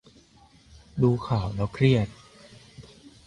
[1.01, 2.07] ดูข่าวแล้วเครียด